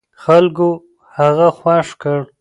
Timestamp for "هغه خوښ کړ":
1.15-2.19